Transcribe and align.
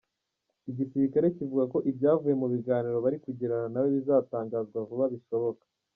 Igisirikare 0.69 1.25
kivuga 1.37 1.63
ko 1.73 1.77
ibyavuye 1.89 2.33
mu 2.41 2.47
biganiro 2.53 2.97
bari 3.05 3.17
kugirana 3.25 3.67
nawe 3.73 3.87
bizatangazwa 3.95 4.77
vuba 4.87 5.05
bishoboka. 5.15 5.63